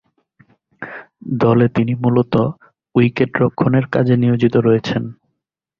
[1.41, 2.43] দলে তিনি মূলতঃ
[2.95, 5.03] উইকেট রক্ষণের কাজে নিয়োজিত রয়েছেন।